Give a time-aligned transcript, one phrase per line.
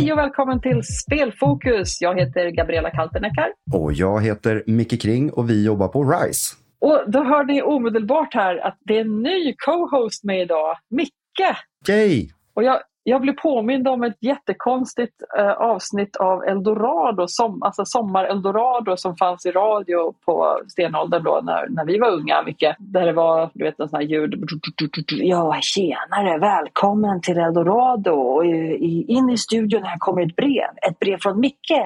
[0.00, 2.00] Hej och välkommen till Spelfokus.
[2.00, 3.52] Jag heter Gabriella Kalteneckar.
[3.72, 6.56] Och jag heter Micke Kring och vi jobbar på RISE.
[6.80, 11.10] Och då hör ni omedelbart här att det är en ny co-host med idag, Micke.
[11.88, 12.30] Yay!
[12.54, 18.96] Och jag, jag blev påmind om ett jättekonstigt eh, avsnitt av Eldorado, som, alltså Sommar-Eldorado
[18.96, 22.74] som fanns i radio på stenåldern då när, när vi var unga, Micke.
[22.78, 24.44] Där det var du vet, en sån här ljud.
[25.08, 28.10] Ja, tjenare, välkommen till Eldorado.
[28.10, 31.80] Och i, in i studion här kommer ett brev, ett brev från Micke.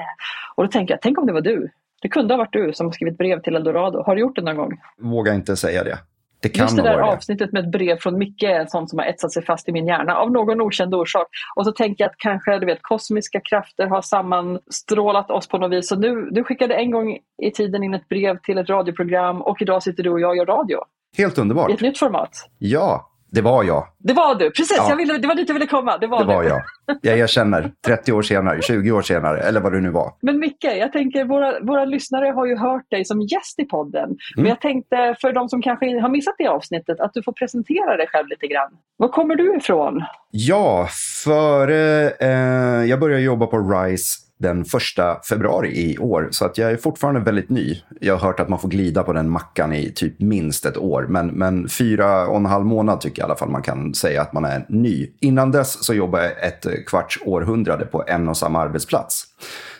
[0.55, 1.69] Och då tänker jag, tänk om det var du.
[2.01, 4.03] Det kunde ha varit du som skrivit brev till Eldorado.
[4.03, 4.79] Har du gjort det någon gång?
[4.97, 5.97] Vågar inte säga det.
[6.45, 9.05] Det kan Just det där avsnittet med ett brev från Micke är sånt som har
[9.05, 11.27] etsat sig fast i min hjärna av någon okänd orsak.
[11.55, 15.71] Och så tänker jag att kanske du vet, kosmiska krafter har sammanstrålat oss på något
[15.71, 15.87] vis.
[15.87, 19.61] Så nu, du skickade en gång i tiden in ett brev till ett radioprogram och
[19.61, 20.79] idag sitter du och jag och gör radio.
[21.17, 21.71] Helt I underbart.
[21.71, 22.49] ett nytt format.
[22.59, 23.87] Ja, det var jag.
[23.97, 24.77] Det var du, precis.
[24.77, 24.89] Ja.
[24.89, 25.97] Jag ville, det var dit jag ville komma.
[25.97, 26.61] Det var, Det var jag.
[27.01, 27.71] Jag erkänner.
[27.85, 30.13] 30 år senare, 20 år senare, eller vad det nu var.
[30.21, 34.03] Men Micke, jag tänker våra, våra lyssnare har ju hört dig som gäst i podden.
[34.03, 34.17] Mm.
[34.35, 37.97] Men jag tänkte för de som kanske har missat det avsnittet att du får presentera
[37.97, 38.71] dig själv lite grann.
[38.97, 40.03] Var kommer du ifrån?
[40.31, 40.87] Ja,
[41.23, 42.09] före...
[42.09, 46.77] Eh, jag började jobba på RISE den första februari i år, så att jag är
[46.77, 47.81] fortfarande väldigt ny.
[48.01, 51.05] Jag har hört att man får glida på den mackan i typ minst ett år,
[51.09, 54.21] men, men fyra och en halv månad tycker jag i alla fall man kan säga
[54.21, 55.11] att man är ny.
[55.19, 59.23] Innan dess så jobbade jag ett kvarts århundrade på en och samma arbetsplats.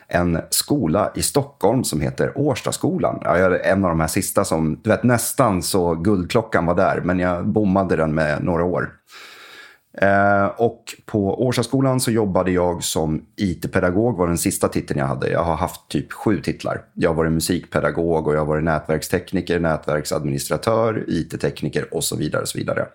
[0.07, 3.19] En skola i Stockholm som heter Årstaskolan.
[3.23, 7.01] Jag är en av de här sista som, du vet nästan så guldklockan var där,
[7.03, 8.89] men jag bommade den med några år.
[10.01, 15.29] Eh, och på Årstaskolan så jobbade jag som IT-pedagog, var den sista titeln jag hade.
[15.29, 16.81] Jag har haft typ sju titlar.
[16.93, 22.41] Jag har varit musikpedagog och jag har varit nätverkstekniker, nätverksadministratör, IT-tekniker och så vidare.
[22.41, 22.85] Och så vidare.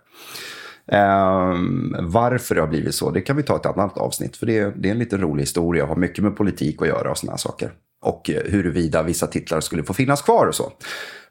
[0.93, 1.55] Eh,
[2.01, 4.37] varför det har blivit så, det kan vi ta ett annat avsnitt.
[4.37, 6.89] För det är, det är en lite rolig historia och har mycket med politik att
[6.89, 7.73] göra och sådana saker.
[8.03, 10.73] Och eh, huruvida vissa titlar skulle få finnas kvar och så.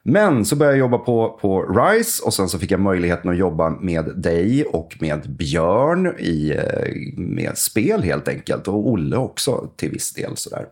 [0.02, 3.36] Men så började jag jobba på, på RISE och sen så fick jag möjligheten att
[3.36, 8.68] jobba med dig och med Björn i, eh, med spel helt enkelt.
[8.68, 10.36] Och Olle också till viss del.
[10.36, 10.66] Sådär.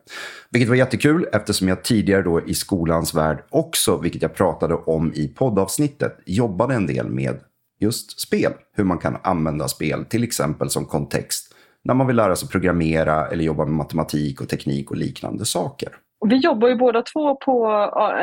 [0.50, 5.12] Vilket var jättekul eftersom jag tidigare då i skolans värld också, vilket jag pratade om
[5.14, 7.38] i poddavsnittet, jobbade en del med
[7.80, 8.52] just spel.
[8.76, 11.47] Hur man kan använda spel, till exempel som kontext
[11.88, 15.88] när man vill lära sig programmera eller jobba med matematik och teknik och liknande saker.
[16.20, 17.66] Och Vi jobbar ju båda två på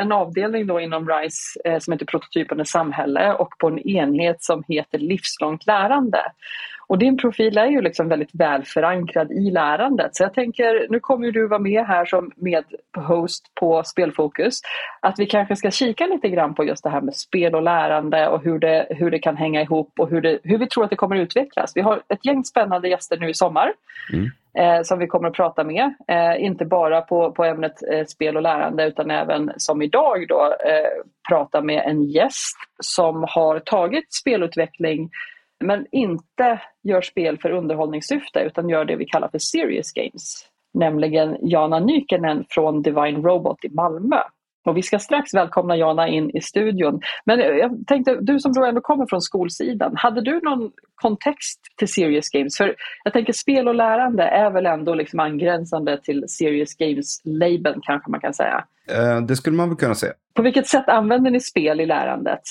[0.00, 4.62] en avdelning då inom RISE eh, som heter Prototypande samhälle och på en enhet som
[4.68, 6.18] heter livslångt lärande.
[6.88, 10.16] Och din profil är ju liksom väldigt väl förankrad i lärandet.
[10.16, 14.60] Så jag tänker, nu kommer du vara med här som medhost på Spelfokus.
[15.00, 18.28] Att vi kanske ska kika lite grann på just det här med spel och lärande
[18.28, 20.90] och hur det, hur det kan hänga ihop och hur, det, hur vi tror att
[20.90, 21.72] det kommer utvecklas.
[21.74, 23.72] Vi har ett gäng spännande gäster nu i sommar
[24.12, 24.30] Mm.
[24.58, 25.94] eh, som vi kommer att prata med.
[26.08, 30.44] Eh, inte bara på, på ämnet eh, spel och lärande utan även som idag då
[30.44, 35.10] eh, prata med en gäst som har tagit spelutveckling
[35.64, 40.46] men inte gör spel för underhållningssyfte utan gör det vi kallar för serious games.
[40.74, 44.20] Nämligen Jana Nykenen från Divine Robot i Malmö.
[44.66, 47.00] Och vi ska strax välkomna Jana in i studion.
[47.24, 51.88] Men jag tänkte, du som då ändå kommer från skolsidan, hade du någon kontext till
[51.88, 52.56] serious games?
[52.56, 52.74] För
[53.04, 58.20] jag tänker spel och lärande är väl ändå liksom angränsande till serious games-labeln kanske man
[58.20, 58.64] kan säga.
[58.90, 60.12] Eh, det skulle man väl kunna säga.
[60.34, 62.42] På vilket sätt använder ni spel i lärandet?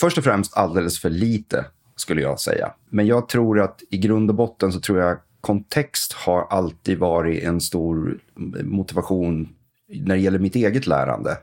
[0.00, 1.64] Först och främst alldeles för lite,
[1.96, 2.72] skulle jag säga.
[2.90, 7.42] Men jag tror att i grund och botten så tror jag kontext har alltid varit
[7.42, 8.18] en stor
[8.62, 9.48] motivation
[9.88, 11.38] när det gäller mitt eget lärande.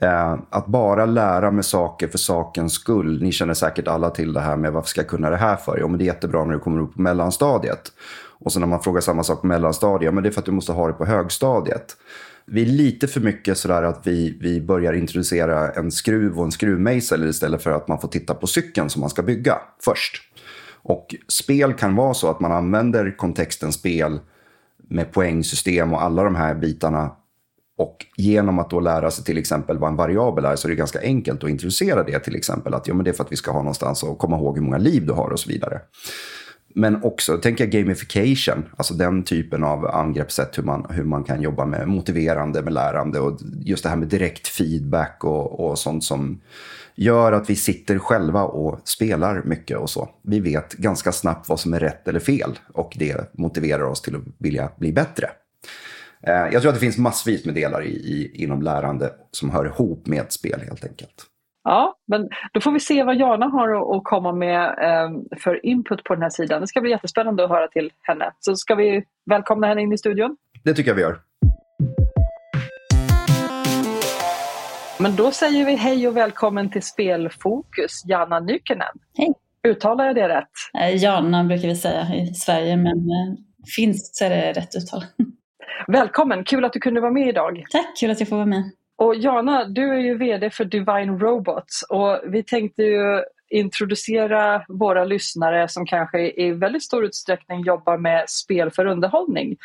[0.00, 3.22] Eh, att bara lära mig saker för sakens skull.
[3.22, 5.78] Ni känner säkert alla till det här med varför ska jag kunna det här för?
[5.80, 7.92] Jo, men det är jättebra när du kommer upp på mellanstadiet.
[8.40, 10.52] Och sen när man frågar samma sak på mellanstadiet, men det är för att du
[10.52, 11.96] måste ha det på högstadiet.
[12.50, 16.52] Vi är lite för mycket sådär att vi, vi börjar introducera en skruv och en
[16.52, 20.22] skruvmejsel istället för att man får titta på cykeln som man ska bygga först.
[20.82, 24.20] Och spel kan vara så att man använder kontexten spel
[24.88, 27.10] med poängsystem och alla de här bitarna.
[27.78, 30.76] Och genom att då lära sig till exempel vad en variabel är så är det
[30.76, 32.74] ganska enkelt att introducera det till exempel.
[32.74, 34.64] Att ja, men det är för att vi ska ha någonstans att komma ihåg hur
[34.64, 35.80] många liv du har och så vidare.
[36.78, 41.42] Men också, tänker jag gamification, alltså den typen av angreppssätt hur man, hur man kan
[41.42, 46.04] jobba med motiverande med lärande och just det här med direkt feedback och, och sånt
[46.04, 46.40] som
[46.94, 50.08] gör att vi sitter själva och spelar mycket och så.
[50.22, 54.16] Vi vet ganska snabbt vad som är rätt eller fel och det motiverar oss till
[54.16, 55.30] att vilja bli bättre.
[56.22, 59.66] Eh, jag tror att det finns massvis med delar i, i, inom lärande som hör
[59.66, 61.26] ihop med spel helt enkelt.
[61.68, 66.04] Ja, men då får vi se vad Jana har att komma med eh, för input
[66.04, 66.60] på den här sidan.
[66.60, 68.32] Det ska bli jättespännande att höra till henne.
[68.40, 70.36] Så ska vi välkomna henne in i studion?
[70.64, 71.20] Det tycker jag vi gör.
[74.98, 78.94] Men då säger vi hej och välkommen till Spelfokus, Jana Nykänen.
[79.16, 79.34] Hej.
[79.68, 80.48] Uttalar jag det rätt?
[80.80, 83.34] Eh, Jana brukar vi säga i Sverige, men eh,
[83.76, 85.04] finskt så är det rätt uttal.
[85.88, 87.64] Välkommen, kul att du kunde vara med idag.
[87.70, 88.64] Tack, kul att jag får vara med.
[88.98, 95.04] Och Jana, du är ju VD för Divine Robots och vi tänkte ju introducera våra
[95.04, 99.56] lyssnare som kanske i väldigt stor utsträckning jobbar med spel för underhållning.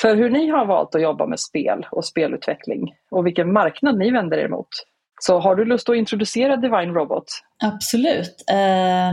[0.00, 4.10] För hur ni har valt att jobba med spel och spelutveckling och vilken marknad ni
[4.10, 4.68] vänder er mot.
[5.20, 7.24] Så har du lust att introducera Divine Robot?
[7.62, 8.44] Absolut.
[8.50, 9.10] Eh,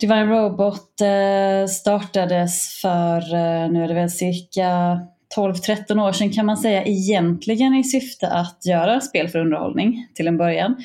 [0.00, 5.00] Divine Robot eh, startades för, eh, nu är det väl cirka
[5.38, 10.28] 12-13 år sedan kan man säga egentligen i syfte att göra spel för underhållning till
[10.28, 10.76] en början.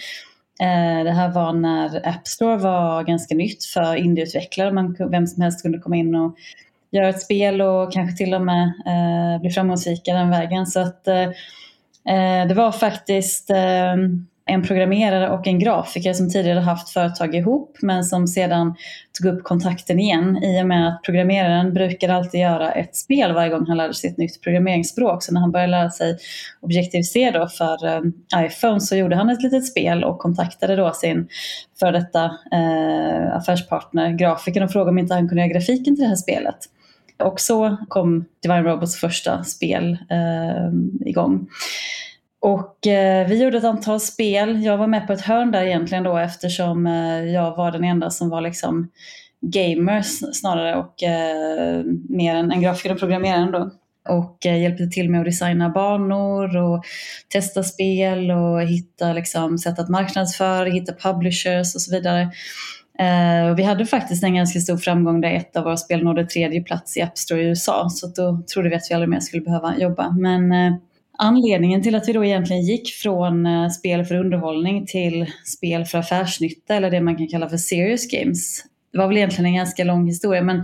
[0.61, 4.71] Eh, det här var när App Store var ganska nytt för indieutvecklare.
[4.71, 6.35] Man, vem som helst kunde komma in och
[6.91, 10.67] göra ett spel och kanske till och med eh, bli framgångsrika den vägen.
[10.67, 11.23] Så att, eh,
[12.09, 13.95] eh det var faktiskt eh,
[14.45, 18.75] en programmerare och en grafiker som tidigare haft företag ihop men som sedan
[19.19, 23.49] tog upp kontakten igen i och med att programmeraren brukar alltid göra ett spel varje
[23.49, 25.23] gång han lärde sig ett nytt programmeringsspråk.
[25.23, 26.17] Så när han började lära sig
[26.61, 28.01] Objective-C då för eh,
[28.45, 31.27] iPhone så gjorde han ett litet spel och kontaktade då sin
[31.79, 36.09] för detta eh, affärspartner, grafikern och frågade om inte han kunde göra grafiken till det
[36.09, 36.57] här spelet.
[37.23, 41.47] Och så kom Divine Robots första spel eh, igång.
[42.43, 44.63] Och eh, vi gjorde ett antal spel.
[44.63, 48.09] Jag var med på ett hörn där egentligen då eftersom eh, jag var den enda
[48.09, 48.89] som var liksom
[49.41, 50.01] gamer
[50.33, 53.71] snarare och eh, mer än en grafiker och programmerare då.
[54.09, 56.83] Och eh, hjälpte till med att designa banor och
[57.29, 62.31] testa spel och hitta liksom, sätt att marknadsföra, hitta publishers och så vidare.
[63.01, 66.25] Uh, och vi hade faktiskt en ganska stor framgång där ett av våra spel nådde
[66.25, 67.89] tredje plats i App Store i USA.
[67.89, 70.11] Så då trodde vi att vi aldrig mer skulle behöva jobba.
[70.11, 70.77] Men uh,
[71.23, 75.97] anledningen till att vi då egentligen gick från eh, spel för underhållning till spel för
[75.97, 78.63] affärsnytta eller det man kan kalla för serious games.
[78.91, 80.63] Det var väl egentligen en ganska lång historia men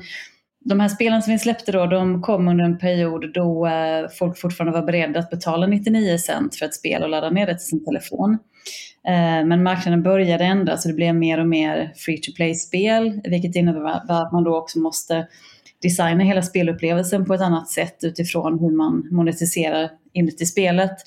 [0.66, 4.38] de här spelen som vi släppte då, de kom under en period då eh, folk
[4.38, 7.68] fortfarande var beredda att betala 99 cent för ett spel och ladda ner det till
[7.68, 8.38] sin telefon.
[9.08, 13.56] Eh, men marknaden började ändras och det blev mer och mer free to play-spel, vilket
[13.56, 15.28] innebär att man då också måste
[15.82, 20.98] designa hela spelupplevelsen på ett annat sätt utifrån hur man monetiserar inuti spelet.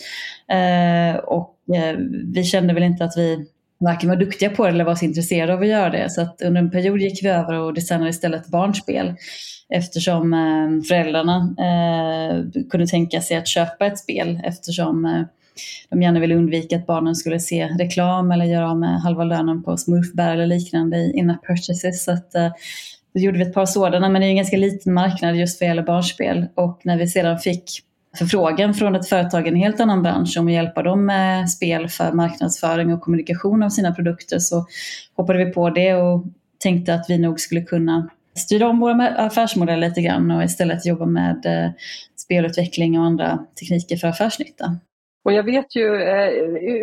[0.49, 1.97] Eh, och eh,
[2.35, 3.47] vi kände väl inte att vi
[3.81, 6.11] varken var duktiga på det eller var så intresserade av att göra det.
[6.11, 9.15] Så att under en period gick vi över och designade istället barnspel
[9.69, 15.23] eftersom eh, föräldrarna eh, kunde tänka sig att köpa ett spel eftersom eh,
[15.91, 19.63] de gärna ville undvika att barnen skulle se reklam eller göra av med halva lönen
[19.63, 22.05] på smurfbär eller liknande i in-app purchases.
[22.05, 22.53] Så att, eh,
[23.15, 25.69] då gjorde vi ett par sådana, men det är en ganska liten marknad just vad
[25.69, 26.47] gäller barnspel.
[26.55, 27.65] Och när vi sedan fick
[28.19, 31.89] förfrågan från ett företag i en helt annan bransch om att hjälpa dem med spel
[31.89, 34.67] för marknadsföring och kommunikation av sina produkter så
[35.17, 36.25] hoppade vi på det och
[36.59, 41.07] tänkte att vi nog skulle kunna styra om våra affärsmodeller lite grann och istället jobba
[41.07, 41.71] med eh,
[42.17, 44.77] spelutveckling och andra tekniker för affärsnytta.
[45.25, 46.29] Och jag vet ju eh,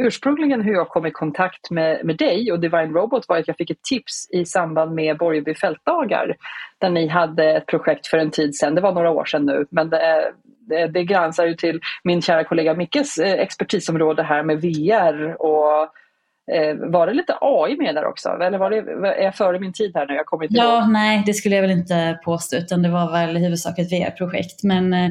[0.05, 3.58] ursprungligen hur jag kom i kontakt med, med dig och Divine Robot var att jag
[3.58, 6.36] fick ett tips i samband med Borgeby fältdagar
[6.77, 9.65] där ni hade ett projekt för en tid sedan, det var några år sedan nu,
[9.69, 14.62] men det, det, det gränsar ju till min kära kollega Mickes eh, expertisområde här med
[14.62, 15.81] VR och
[16.55, 18.29] eh, var det lite AI med där också?
[18.29, 18.77] Eller var det,
[19.19, 20.13] är jag före min tid här nu?
[20.13, 20.91] Jag kommer inte ja, ihåg.
[20.91, 24.63] Nej, det skulle jag väl inte påstå utan det var väl i huvudsak ett VR-projekt.
[24.63, 25.10] Men eh,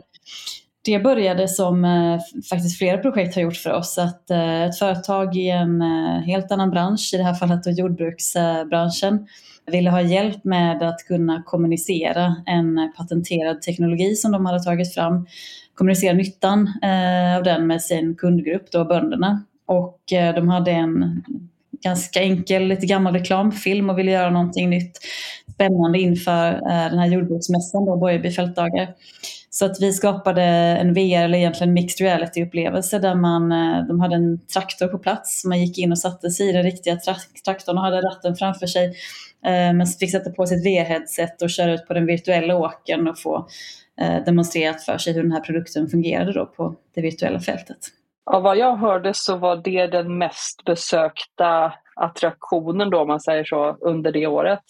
[0.89, 2.19] det började som eh,
[2.51, 3.99] faktiskt flera projekt har gjort för oss.
[3.99, 7.71] Att eh, ett företag i en eh, helt annan bransch, i det här fallet då
[7.71, 9.27] jordbruksbranschen,
[9.67, 15.27] ville ha hjälp med att kunna kommunicera en patenterad teknologi som de hade tagit fram.
[15.75, 16.73] Kommunicera nyttan
[17.37, 19.45] av den med sin kundgrupp, då bönderna.
[19.67, 21.25] Och de hade en
[21.85, 24.99] ganska enkel, lite gammal reklamfilm och ville göra någonting nytt
[25.55, 26.53] spännande inför
[26.91, 28.89] den här jordbruksmässan, då, Borgeby fältdagar.
[29.51, 34.15] Så att vi skapade en VR, eller egentligen mixed reality-upplevelse där man, eh, de hade
[34.15, 35.45] en traktor på plats.
[35.45, 36.99] Man gick in och satte sig i den riktiga
[37.45, 38.87] traktorn och hade ratten framför sig.
[39.45, 43.19] Eh, men fick sätta på sitt VR-headset och köra ut på den virtuella åkern och
[43.19, 43.49] få
[44.01, 47.79] eh, demonstrerat för sig hur den här produkten fungerade då på det virtuella fältet.
[48.31, 53.45] Av vad jag hörde så var det den mest besökta attraktionen då, om man säger
[53.45, 54.65] så, under det året.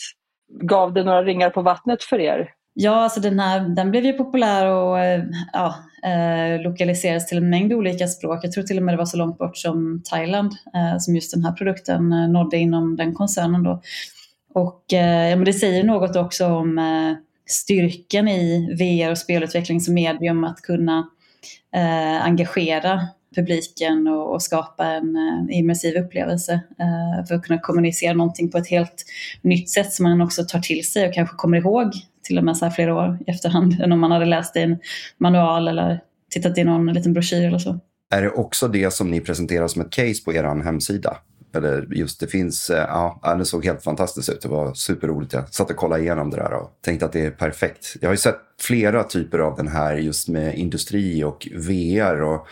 [0.63, 2.51] Gav det några ringar på vattnet för er?
[2.81, 7.51] Ja, alltså den, här, den blev ju populär och eh, ja, eh, lokaliserades till en
[7.51, 8.45] mängd olika språk.
[8.45, 11.35] Jag tror till och med det var så långt bort som Thailand eh, som just
[11.35, 13.63] den här produkten eh, nådde inom den koncernen.
[13.63, 13.83] Då.
[14.55, 17.17] Och eh, ja, men det säger något också om eh,
[17.47, 21.09] styrkan i VR och spelutveckling som medium att kunna
[21.75, 23.01] eh, engagera
[23.37, 28.59] publiken och, och skapa en eh, immersiv upplevelse eh, för att kunna kommunicera någonting på
[28.59, 29.05] ett helt
[29.43, 31.93] nytt sätt som man också tar till sig och kanske kommer ihåg
[32.29, 34.61] till och med så här flera år i efterhand än om man hade läst i
[34.61, 34.79] en
[35.19, 37.81] manual eller tittat i någon liten broschyr eller så.
[38.11, 41.17] Är det också det som ni presenterar som ett case på er hemsida?
[41.55, 44.41] Eller just det finns, eh, ja, det såg helt fantastiskt ut.
[44.43, 45.33] Det var superroligt.
[45.33, 47.97] Jag satt och kollade igenom det där och tänkte att det är perfekt.
[48.01, 52.23] Jag har ju sett flera typer av den här just med industri och VR.
[52.23, 52.47] Och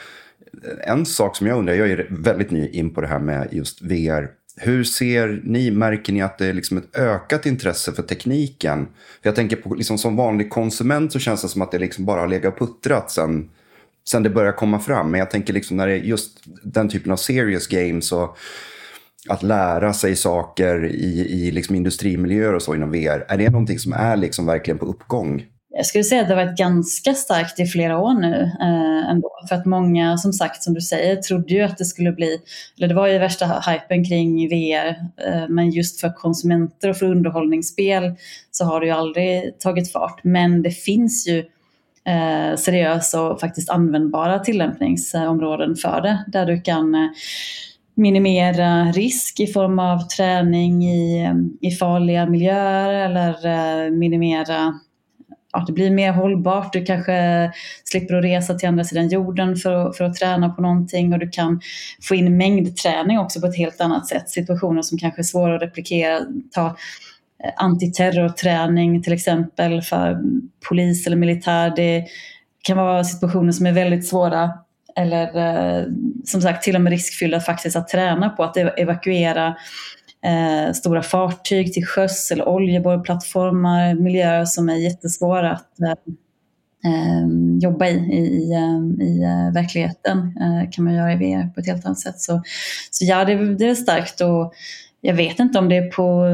[0.86, 3.82] en sak som jag undrar, jag är väldigt ny in på det här med just
[3.82, 4.28] VR.
[4.60, 8.86] Hur ser ni, märker ni att det är liksom ett ökat intresse för tekniken?
[9.22, 12.04] För jag tänker på, liksom som vanlig konsument så känns det som att det liksom
[12.04, 13.50] bara har legat och puttrat sen,
[14.08, 15.10] sen det börjar komma fram.
[15.10, 18.38] Men jag tänker liksom när det är just den typen av serious games och
[19.28, 23.24] att lära sig saker i, i liksom industrimiljöer och så inom VR.
[23.28, 25.46] Är det någonting som är liksom verkligen på uppgång?
[25.76, 29.30] Jag skulle säga att det har varit ganska starkt i flera år nu eh, ändå.
[29.48, 32.38] För att många, som sagt, som du säger, trodde ju att det skulle bli,
[32.76, 34.88] eller det var ju värsta hypen kring VR,
[35.26, 38.14] eh, men just för konsumenter och för underhållningsspel
[38.50, 40.20] så har det ju aldrig tagit fart.
[40.24, 41.38] Men det finns ju
[42.06, 47.10] eh, seriösa och faktiskt användbara tillämpningsområden för det, där du kan eh,
[47.96, 54.74] minimera risk i form av träning i, eh, i farliga miljöer eller eh, minimera
[55.56, 56.72] ja, det blir mer hållbart.
[56.72, 57.50] Du kanske
[57.84, 61.18] slipper att resa till andra sidan jorden för att, för att träna på någonting och
[61.18, 61.60] du kan
[62.02, 64.30] få in mängdträning också på ett helt annat sätt.
[64.30, 66.20] Situationer som kanske är svåra att replikera.
[66.50, 70.20] Ta eh, antiterrorträning till exempel för
[70.68, 71.72] polis eller militär.
[71.76, 72.06] Det
[72.62, 74.50] kan vara situationer som är väldigt svåra
[74.96, 75.84] eller eh,
[76.24, 79.56] som sagt till och med riskfyllda faktiskt att träna på att evakuera
[80.24, 85.90] eh, stora fartyg till sjöss eller oljeborrplattformar, miljöer som är jättesvåra att eh,
[86.90, 87.26] eh
[87.60, 90.18] jobba i i, i, eh, i eh, verkligheten.
[90.18, 92.20] Eh, kan man göra i VR på ett helt annat sätt.
[92.20, 92.42] Så,
[92.90, 94.54] så ja, det, det är starkt och
[95.00, 96.26] jag vet inte om det är på,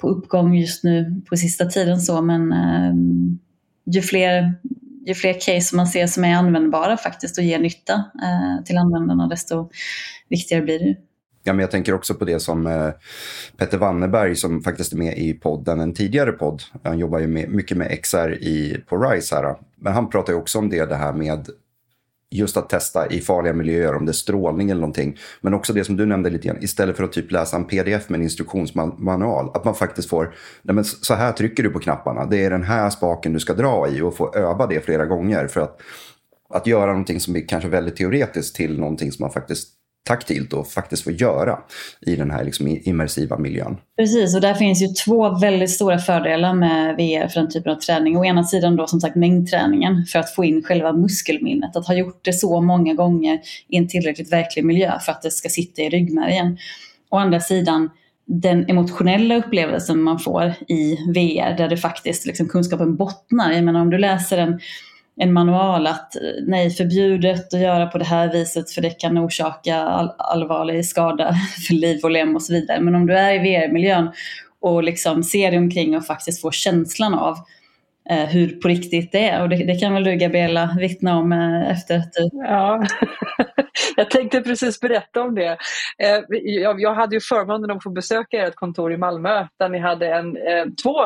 [0.00, 2.54] på uppgång just nu på sista tiden så men
[3.86, 4.54] ju fler
[5.06, 9.26] ju fler case man ser som är användbara faktiskt och ger nytta eh, till användarna
[9.26, 9.70] desto
[10.28, 10.96] viktigare blir det.
[11.42, 12.90] Ja, men jag tänker också på det som eh,
[13.56, 16.62] Petter Wanneberg som faktiskt är med i podden, en tidigare podd.
[16.84, 19.56] Han jobbar ju med, mycket med XR i, på RISE här.
[19.76, 21.48] Men han pratar ju också om det, det här med
[22.30, 25.18] just att testa i farliga miljöer, om det är strålning eller någonting.
[25.40, 28.08] Men också det som du nämnde lite grann, istället för att typ läsa en pdf
[28.08, 32.26] med en instruktionsmanual, att man faktiskt får, nej men så här trycker du på knapparna,
[32.26, 35.46] det är den här spaken du ska dra i och få öva det flera gånger.
[35.46, 35.80] För att,
[36.54, 40.68] att göra någonting som är kanske väldigt teoretiskt till någonting som man faktiskt taktilt och
[40.68, 41.58] faktiskt få göra
[42.06, 43.76] i den här liksom immersiva miljön.
[43.96, 47.76] Precis, och där finns ju två väldigt stora fördelar med VR för den typen av
[47.76, 48.16] träning.
[48.16, 51.76] Å ena sidan då som sagt mängdträningen för att få in själva muskelminnet.
[51.76, 55.30] Att ha gjort det så många gånger i en tillräckligt verklig miljö för att det
[55.30, 56.58] ska sitta i ryggmärgen.
[57.10, 57.90] Å andra sidan
[58.26, 63.52] den emotionella upplevelsen man får i VR där det faktiskt liksom kunskapen bottnar.
[63.52, 64.60] Jag menar om du läser en
[65.16, 69.18] en manual att eh, nej, förbjudet att göra på det här viset för det kan
[69.18, 71.34] orsaka all, allvarlig skada
[71.66, 72.80] för liv och lem och så vidare.
[72.80, 74.10] Men om du är i VR-miljön
[74.60, 77.36] och liksom ser dig omkring och faktiskt får känslan av
[78.10, 79.42] eh, hur på riktigt det är.
[79.42, 82.30] Och det, det, kan väl du Gabriella vittna om eh, efter att du...
[82.32, 82.86] Ja,
[83.96, 85.58] jag tänkte precis berätta om det.
[85.98, 89.78] Eh, jag, jag, hade ju förmånen att få besöka ert kontor i Malmö där ni
[89.78, 90.96] hade en, eh, två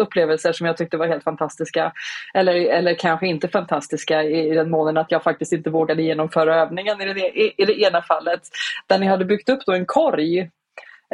[0.00, 1.92] upplevelser som jag tyckte var helt fantastiska.
[2.34, 6.56] Eller, eller kanske inte fantastiska i, i den månen att jag faktiskt inte vågade genomföra
[6.56, 8.40] övningen i det, i, i det ena fallet.
[8.86, 10.50] Där ni hade byggt upp då en korg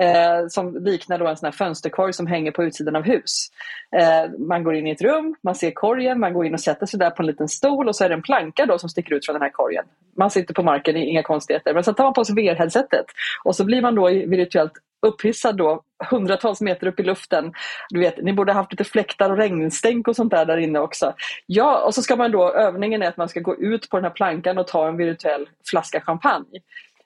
[0.01, 3.49] eh, som liknar då en sån här fönsterkorg som hänger på utsidan av hus.
[3.97, 6.87] Eh, man går in i ett rum, man ser korgen, man går in och sätter
[6.87, 9.15] sig där på en liten stol och så är det en planka då som sticker
[9.15, 9.85] ut från den här korgen.
[10.17, 11.75] Man sitter på marken, inga konstigheter.
[11.75, 13.05] Men så tar man på sig VR-headsetet
[13.45, 17.53] och så blir man då virtuellt upphissad då hundratals meter upp i luften.
[17.91, 21.15] Du vet, ni borde haft lite fläktar och regnstänk och sånt där där inne också.
[21.47, 24.05] Ja, och så ska man då, övningen är att man ska gå ut på den
[24.05, 26.61] här plankan och ta en virtuell flaska champagne.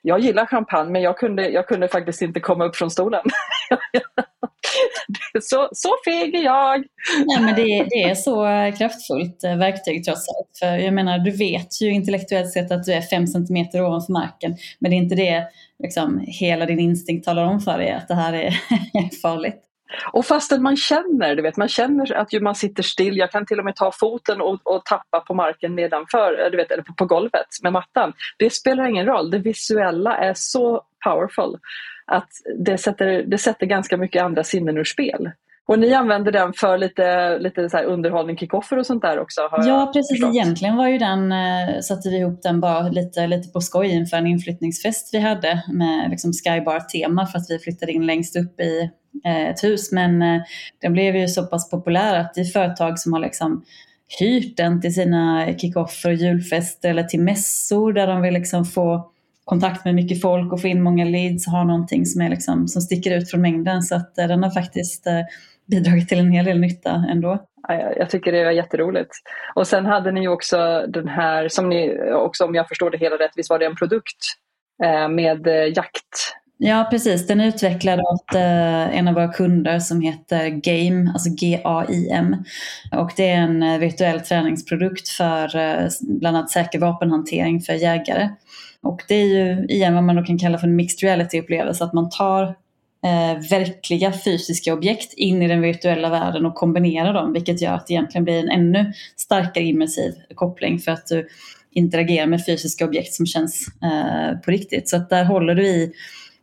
[0.07, 3.21] Jag gillar champagne men jag kunde, jag kunde faktiskt inte komma upp från stolen.
[5.41, 6.85] så, så feg är jag!
[7.25, 8.45] Nej, men det, det är så
[8.77, 10.57] kraftfullt eh, verktyg trots allt.
[10.59, 14.55] För jag menar, du vet ju intellektuellt sett att du är fem centimeter ovanför marken.
[14.79, 15.47] Men det är inte det
[15.83, 18.53] liksom, hela din instinkt talar om för dig, att det här är
[19.21, 19.61] farligt.
[20.13, 23.45] Och fastän man känner, du vet, man känner att ju man sitter still, jag kan
[23.45, 26.93] till och med ta foten och, och tappa på marken nedanför, du vet, eller på,
[26.93, 28.13] på golvet med mattan.
[28.37, 31.59] Det spelar ingen roll, det visuella är så powerful
[32.05, 32.29] att
[32.65, 35.31] det sätter, det sätter ganska mycket andra sinnen ur spel.
[35.67, 39.41] Och ni använder den för lite, lite så underhållning, kickoffer och sånt där också?
[39.51, 40.09] ja, precis.
[40.09, 40.35] Förstått.
[40.35, 44.17] Egentligen var ju den, eh, satte vi ihop den bara lite, lite på skoj inför
[44.17, 48.81] en inflyttningsfest vi hade med liksom Skybar-tema för att vi flyttade in längst upp i
[48.81, 48.89] eh,
[49.23, 49.91] Eh, ett hus.
[49.91, 50.41] Men eh,
[50.81, 53.65] den blev ju så pass populär att de företag som har liksom
[54.19, 59.11] hyrt den till sina kickoffer och julfester eller till mässor där de vill liksom få
[59.45, 62.81] kontakt med mycket folk och få in många leads, ha någonting som, är liksom, som
[62.81, 63.83] sticker ut från mängden.
[63.83, 65.07] Så att eh, den har faktiskt
[65.65, 67.45] bidragit till en hel del nytta ändå.
[67.97, 69.11] Jag tycker det var jätteroligt.
[69.55, 73.15] Och sen hade ni också den här, som ni också om jag förstår det hela
[73.15, 74.17] rätt, visst var det en produkt
[75.09, 76.35] med jakt?
[76.57, 81.29] Ja precis, den är utvecklad åt eh, en av våra kunder som heter Game, alltså
[81.29, 82.35] G-A-I-M.
[82.91, 88.29] Och det är en eh, virtuell träningsprodukt för eh, bland annat säker vapenhantering för jägare.
[88.81, 91.93] Och det är ju igen vad man då kan kalla för en mixed reality-upplevelse, att
[91.93, 92.43] man tar
[93.05, 97.87] eh, verkliga fysiska objekt in i den virtuella världen och kombinera dem, vilket gör att
[97.87, 101.27] det egentligen blir en ännu starkare immersiv koppling för att du
[101.71, 104.89] interagerar med fysiska objekt som känns eh, på riktigt.
[104.89, 105.93] Så att där håller du i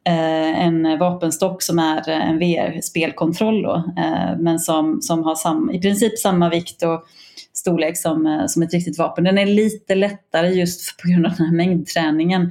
[0.05, 5.81] Eh, en vapenstock som är eh, en VR-spelkontroll eh, men som, som har sam, i
[5.81, 7.05] princip samma vikt och
[7.53, 9.25] storlek som, eh, som ett riktigt vapen.
[9.25, 12.43] Den är lite lättare just på grund av den här mängdträningen.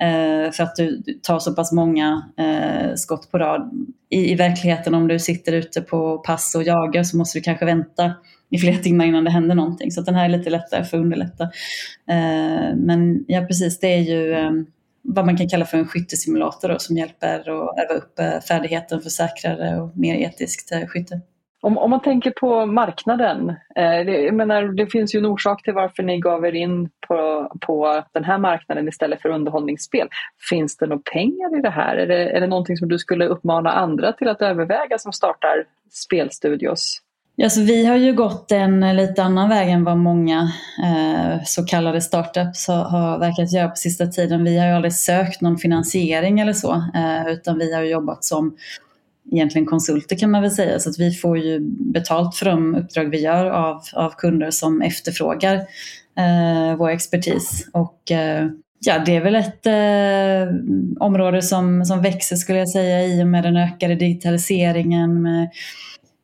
[0.00, 3.86] Eh, för att du tar så pass många eh, skott på rad.
[4.08, 7.64] I, I verkligheten om du sitter ute på pass och jagar så måste du kanske
[7.64, 8.12] vänta
[8.50, 9.90] i flera timmar innan det händer någonting.
[9.90, 11.44] Så den här är lite lättare för att underlätta.
[12.10, 14.50] Eh, men ja precis, det är ju eh,
[15.14, 19.00] vad man kan kalla för en skyttesimulator då, som hjälper att öva upp eh, färdigheten
[19.00, 21.20] för säkrare och mer etiskt eh, skytte.
[21.62, 25.62] Om, om man tänker på marknaden, eh, det, jag menar, det finns ju en orsak
[25.62, 30.08] till varför ni gav er in på, på den här marknaden istället för underhållningsspel.
[30.50, 31.96] Finns det några pengar i det här?
[31.96, 35.64] Är det, är det någonting som du skulle uppmana andra till att överväga som startar
[35.90, 37.00] spelstudios?
[37.42, 40.52] Alltså, vi har ju gått en lite annan väg än vad många
[40.84, 44.44] eh, så kallade startups har, har verkat göra på sista tiden.
[44.44, 48.56] Vi har ju aldrig sökt någon finansiering eller så, eh, utan vi har jobbat som
[49.32, 50.78] egentligen konsulter kan man väl säga.
[50.78, 51.60] Så att vi får ju
[51.92, 55.54] betalt för de uppdrag vi gör av, av kunder som efterfrågar
[56.18, 57.68] eh, vår expertis.
[57.72, 58.48] Och eh,
[58.80, 60.54] ja, det är väl ett eh,
[61.00, 65.48] område som, som växer skulle jag säga i och med den ökade digitaliseringen med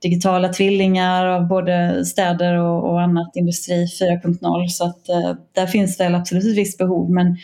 [0.02, 4.68] digitala tvillingar av både städer och, och annat industri 4.0.
[4.68, 7.10] Så att eh, där finns väl absolut ett visst behov.
[7.10, 7.36] Men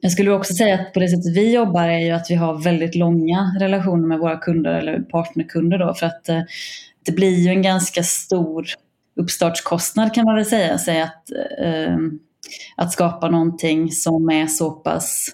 [0.00, 2.62] jag skulle också säga att på det sättet vi jobbar är ju att vi har
[2.62, 6.42] väldigt långa relationer med våra kunder eller partnerkunder då för att eh,
[7.04, 8.66] det blir ju en ganska stor
[9.16, 10.78] uppstartskostnad kan man väl säga.
[10.78, 11.30] säga att,
[11.62, 11.96] eh,
[12.76, 15.28] att skapa någonting som är så pass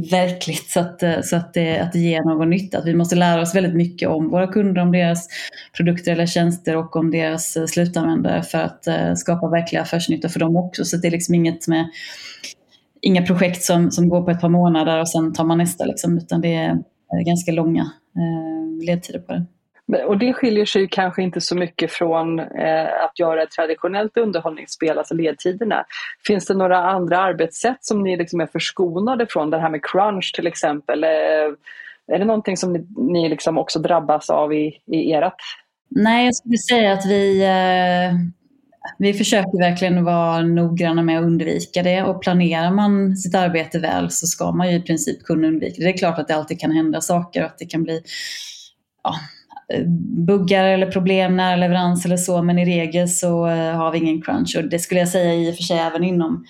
[0.00, 2.78] verkligt så att, eh, så att, det, att det ger någon nytta.
[2.78, 5.28] Att vi måste lära oss väldigt mycket om våra kunder, om deras
[5.76, 10.40] produkter eller tjänster och om deras eh, slutanvändare för att eh, skapa verklig affärsnytta för
[10.40, 10.84] dem också.
[10.84, 11.86] Så det är liksom inget med
[13.00, 16.18] inga projekt som, som går på ett par månader och sen tar man nästa, liksom,
[16.18, 16.82] utan det är
[17.24, 17.82] ganska långa
[18.16, 19.46] eh, ledtider på det.
[20.06, 24.98] Och det skiljer sig kanske inte så mycket från eh, att göra ett traditionellt underhållningsspel,
[24.98, 25.84] alltså ledtiderna.
[26.26, 29.50] Finns det några andra arbetssätt som ni liksom är förskonade från?
[29.50, 31.04] Det här med crunch till exempel.
[31.04, 31.10] Eh,
[32.12, 35.34] är det någonting som ni, ni liksom också drabbas av i, i ert?
[35.88, 38.14] Nej, jag skulle säga att vi, eh,
[38.98, 44.10] vi försöker verkligen vara noggranna med att undvika det och planerar man sitt arbete väl
[44.10, 45.84] så ska man ju i princip kunna undvika det.
[45.84, 48.02] Det är klart att det alltid kan hända saker och att det kan bli
[49.02, 49.14] ja,
[49.72, 49.84] Eh,
[50.26, 54.22] buggar eller problem nära leverans eller så men i regel så eh, har vi ingen
[54.22, 56.44] crunch och det skulle jag säga i och för sig även inom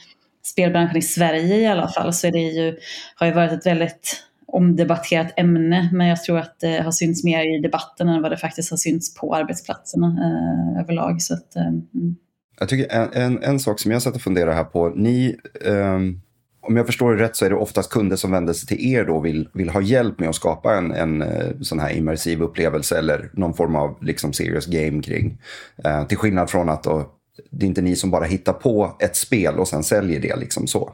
[0.45, 2.77] spelbranschen i Sverige i alla fall så är det ju,
[3.15, 7.57] har ju varit ett väldigt omdebatterat ämne men jag tror att det har synts mer
[7.57, 11.23] i debatten än vad det faktiskt har synts på arbetsplatserna eh, överlag.
[11.23, 12.17] Så att, eh, mm.
[12.59, 14.89] Jag tycker en, en, en, sak som jag satt och funderade här på.
[14.89, 16.21] Ni, um,
[16.67, 19.05] om jag förstår det rätt så är det oftast kunder som vänder sig till er
[19.05, 22.43] då och vill, vill ha hjälp med att skapa en, en eh, sån här immersiv
[22.43, 25.39] upplevelse eller någon form av liksom serious game kring.
[25.85, 27.11] Eh, till skillnad från att då,
[27.51, 30.67] det är inte ni som bara hittar på ett spel och sen säljer det liksom
[30.67, 30.93] så.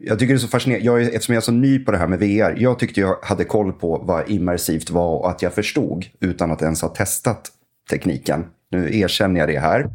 [0.00, 2.06] Jag tycker det är så fascinerande, jag, eftersom jag är så ny på det här
[2.06, 2.54] med VR.
[2.56, 6.62] Jag tyckte jag hade koll på vad immersivt var och att jag förstod utan att
[6.62, 7.50] ens ha testat
[7.90, 8.44] tekniken.
[8.70, 9.90] Nu erkänner jag det här.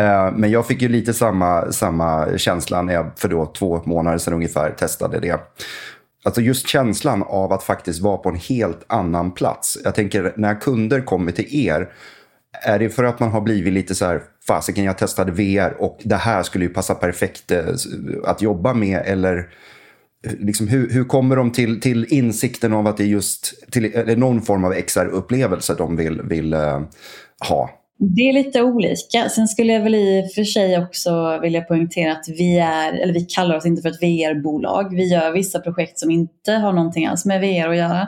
[0.00, 4.18] Eh, men jag fick ju lite samma, samma känsla när jag för då två månader
[4.18, 5.40] sedan ungefär testade det.
[6.24, 9.78] Alltså just känslan av att faktiskt vara på en helt annan plats.
[9.84, 11.88] Jag tänker när kunder kommer till er,
[12.62, 15.98] är det för att man har blivit lite så här, fasiken jag testade VR och
[16.04, 17.64] det här skulle ju passa perfekt eh,
[18.24, 19.36] att jobba med eller
[20.26, 23.84] eh, liksom, hur, hur kommer de till, till insikten av att det är just till,
[23.84, 26.80] eller någon form av XR-upplevelse de vill, vill uh,
[27.48, 27.79] ha?
[28.02, 29.28] Det är lite olika.
[29.28, 33.14] Sen skulle jag väl i och för sig också vilja poängtera att vi är, eller
[33.14, 34.96] vi kallar oss inte för ett VR-bolag.
[34.96, 38.00] Vi gör vissa projekt som inte har någonting alls med VR att göra.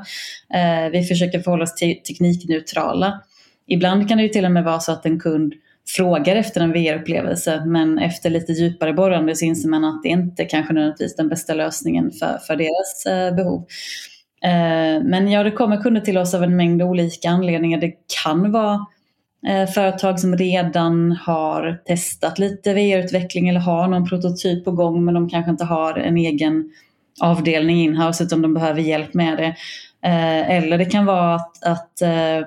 [0.55, 3.21] Eh, vi försöker förhålla oss till teknikneutrala.
[3.67, 5.55] Ibland kan det ju till och med vara så att en kund
[5.97, 10.45] frågar efter en VR-upplevelse men efter lite djupare borrande så inser man att det inte
[10.45, 13.67] kanske nödvändigtvis den bästa lösningen för, för deras eh, behov.
[14.45, 17.81] Eh, men ja, det kommer kunder till oss av en mängd olika anledningar.
[17.81, 17.93] Det
[18.25, 18.87] kan vara
[19.49, 25.15] Eh, företag som redan har testat lite VR-utveckling eller har någon prototyp på gång men
[25.15, 26.73] de kanske inte har en egen
[27.21, 29.57] avdelning inhouse utan de behöver hjälp med det.
[30.09, 32.47] Eh, eller det kan vara att, att eh,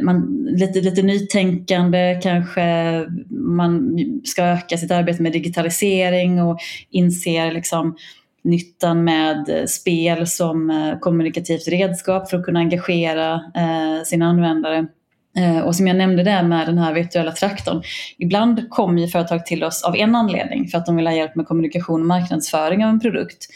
[0.00, 6.58] man, lite, lite nytänkande, kanske man ska öka sitt arbete med digitalisering och
[6.90, 7.96] inser liksom
[8.42, 14.86] nyttan med spel som eh, kommunikativt redskap för att kunna engagera eh, sina användare.
[15.36, 17.82] Eh, och som jag nämnde där med den här virtuella traktorn.
[18.18, 21.36] Ibland kommer ju företag till oss av en anledning, för att de vill ha hjälp
[21.36, 23.46] med kommunikation och marknadsföring av en produkt.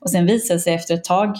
[0.00, 1.36] Och sen visar det sig efter ett tag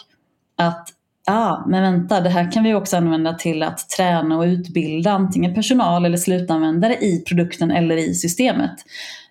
[0.57, 0.89] att
[1.27, 5.55] ah, men vänta, det här kan vi också använda till att träna och utbilda antingen
[5.55, 8.75] personal eller slutanvändare i produkten eller i systemet.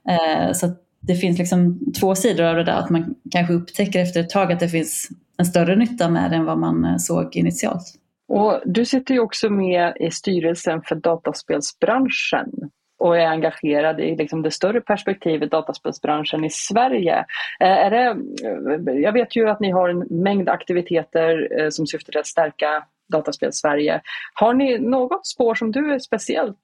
[0.10, 4.20] Eh, så det finns liksom två sidor av det där, att man kanske upptäcker efter
[4.20, 7.36] ett tag att det finns en större nytta med det än vad man eh, såg
[7.36, 7.94] initialt.
[8.28, 12.50] Och du sitter ju också med i styrelsen för dataspelsbranschen
[13.04, 17.26] och är engagerad i liksom det större perspektivet dataspelsbranschen i Sverige.
[17.60, 18.06] Eh, är det,
[18.90, 22.28] eh, jag vet ju att ni har en mängd aktiviteter eh, som syftar till att
[22.28, 24.02] stärka dataspel Sverige.
[24.34, 26.58] Har ni något spår som du är speciellt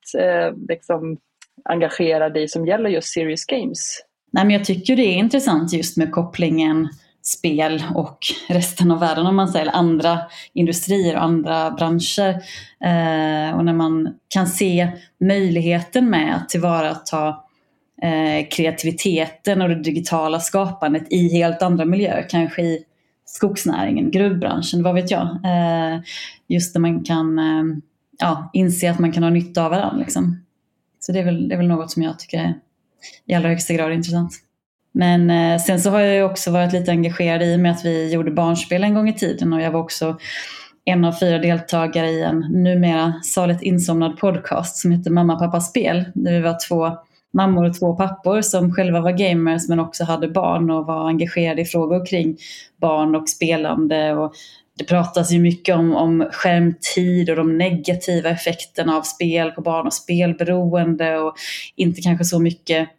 [0.69, 1.17] liksom,
[1.63, 4.02] engagerad i som gäller just Serious Games?
[4.32, 6.89] Nej, men jag tycker det är intressant just med kopplingen
[7.30, 10.20] spel och resten av världen om man säger, andra
[10.54, 12.30] industrier och andra branscher.
[12.84, 17.28] Eh, och när man kan se möjligheten med att tillvarata
[18.02, 22.84] eh, kreativiteten och det digitala skapandet i helt andra miljöer, kanske i
[23.26, 25.22] skogsnäringen, gruvbranschen, vad vet jag.
[25.22, 26.00] Eh,
[26.48, 27.78] just där man kan eh,
[28.20, 29.98] ja, inse att man kan ha nytta av varandra.
[29.98, 30.44] Liksom.
[31.00, 32.54] Så det är, väl, det är väl något som jag tycker är
[33.26, 34.32] i allra högsta grad intressant.
[34.91, 37.86] Men eh, sen så har jag ju också varit lite engagerad i och med att
[37.86, 40.17] vi gjorde barnspel en gång i tiden och jag var också
[40.86, 46.06] en av fyra deltagare i en numera saligt insomnad podcast som heter Mamma Pappa Spel.
[46.13, 46.97] Där vi var två
[47.34, 51.62] mammor och två pappor som själva var gamers men också hade barn och var engagerade
[51.62, 52.38] i frågor kring
[52.82, 54.13] barn och spelande.
[54.13, 54.34] Och
[54.78, 59.88] det pratas ju mycket om, om skärmtid och de negativa effekterna av spel på barn
[59.88, 61.36] och spelberoende och
[61.75, 62.89] inte kanske så mycket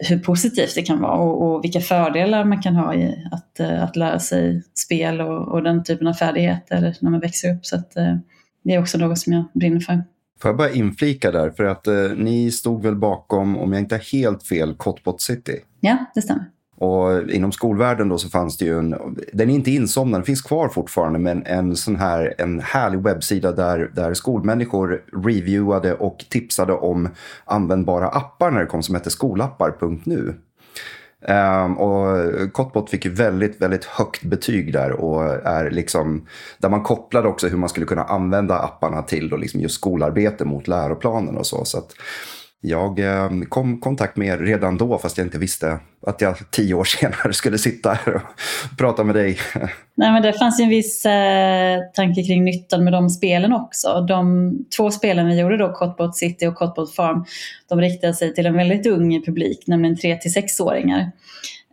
[0.00, 3.84] hur positivt det kan vara och, och, vilka fördelar man kan ha i att, eh,
[3.84, 7.66] att lära sig spel och, och den typen av färdigheter när man växer upp.
[7.66, 8.16] Så att, eh,
[8.64, 10.04] det är också något som jag brinner för.
[10.40, 13.94] Får jag bara inflika där, för att eh, ni stod väl bakom, om jag inte
[13.94, 15.60] har helt fel, Cottbot City?
[15.80, 16.44] Ja, det stämmer.
[16.78, 20.42] Och inom skolvärlden då så fanns det ju en, den är inte insomnad, den finns
[20.42, 26.72] kvar fortfarande, men en sån här en härlig webbsida där, där skolmänniskor reviewade och tipsade
[26.72, 27.08] om
[27.44, 30.34] användbara appar när det kom som hette skolappar.nu.
[31.28, 36.26] Um, ehm, och Kottbot fick ju väldigt, väldigt högt betyg där och är liksom
[36.58, 40.44] där man kopplade också hur man skulle kunna använda apparna till då liksom just skolarbete
[40.44, 41.64] mot läroplanen och så.
[41.64, 41.92] så att,
[42.60, 46.50] jag eh, kom i kontakt med er redan då, fast jag inte visste att jag
[46.50, 48.22] tio år senare skulle sitta här och
[48.78, 49.38] prata med dig.
[49.94, 54.00] Nej, men det fanns ju en viss eh, tanke kring nyttan med de spelen också.
[54.08, 57.24] De två spelen vi gjorde då, Cotbot City och Cotbot Farm,
[57.68, 61.00] de riktade sig till en väldigt ung publik, nämligen 3 till 6-åringar.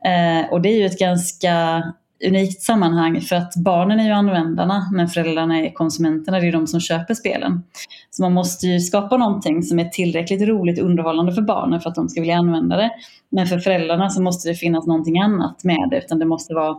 [0.05, 1.83] Eh, och det är ju ett ganska
[2.27, 6.67] unikt sammanhang för att barnen är ju användarna men föräldrarna är konsumenterna, det är de
[6.67, 7.63] som köper spelen.
[8.09, 11.89] Så man måste ju skapa någonting som är tillräckligt roligt och underhållande för barnen för
[11.89, 12.91] att de ska vilja använda det.
[13.29, 16.77] Men för föräldrarna så måste det finnas någonting annat med det utan det måste vara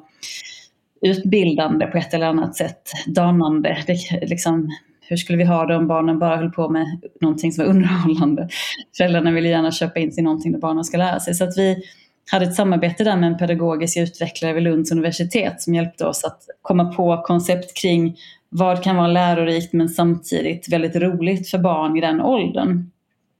[1.02, 3.78] utbildande på ett eller annat sätt, danande.
[3.86, 4.70] Det, liksom,
[5.08, 6.86] hur skulle vi ha det om barnen bara höll på med
[7.20, 8.48] någonting som var underhållande?
[8.96, 11.34] Föräldrarna vill gärna köpa in sig i någonting där barnen ska lära sig.
[11.34, 11.82] Så att vi
[12.30, 16.42] hade ett samarbete där med en pedagogisk utvecklare vid Lunds universitet som hjälpte oss att
[16.62, 18.16] komma på koncept kring
[18.48, 22.90] vad kan vara lärorikt men samtidigt väldigt roligt för barn i den åldern.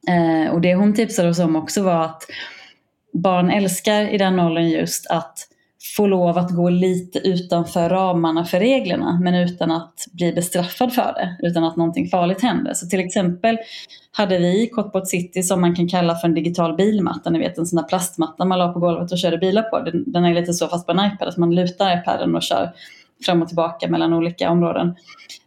[0.08, 2.22] Eh, och det hon tipsade oss om också var att
[3.12, 5.38] barn älskar i den åldern just att
[5.96, 11.12] få lov att gå lite utanför ramarna för reglerna men utan att bli bestraffad för
[11.12, 12.74] det, utan att någonting farligt händer.
[12.74, 13.58] Så till exempel
[14.12, 14.70] hade vi i
[15.04, 18.44] City som man kan kalla för en digital bilmatta, ni vet en sån där plastmatta
[18.44, 19.78] man la på golvet och körde bilar på.
[19.78, 22.72] Den, den är lite så fast på en iPad, att man lutar iPaden och kör
[23.26, 24.94] fram och tillbaka mellan olika områden.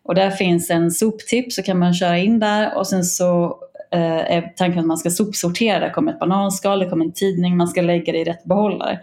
[0.03, 3.59] Och där finns en soptipp så kan man köra in där och sen så
[3.91, 5.79] eh, är tanken att man ska sopsortera.
[5.79, 8.99] Det kommer ett bananskal, det kommer en tidning, man ska lägga det i rätt behållare.